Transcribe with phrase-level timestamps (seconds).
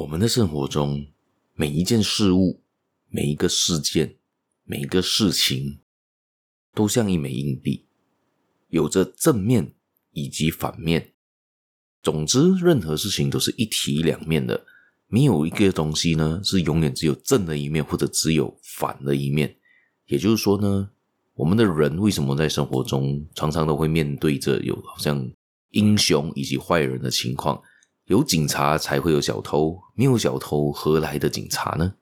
[0.00, 1.06] 我们的生活中，
[1.52, 2.62] 每一件事物、
[3.10, 4.16] 每一个事件、
[4.64, 5.80] 每一个事情，
[6.74, 7.84] 都像一枚硬币，
[8.68, 9.74] 有着正面
[10.12, 11.12] 以及反面。
[12.02, 14.64] 总之，任何事情都是一体两面的，
[15.06, 19.54] 没有一个东西呢是永远只有正的一面，或者只有反的一面。
[20.06, 20.90] 也就是说呢，
[21.34, 25.30] 我们的人为什么在生活中常常都会面对着有好像
[25.72, 27.62] 英雄以及坏人的情况？
[28.10, 31.94] 有警察才会有小偷，没有小偷何来的警察呢？